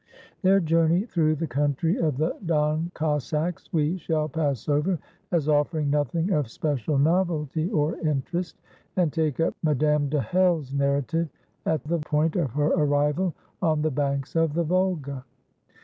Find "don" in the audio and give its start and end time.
2.47-2.89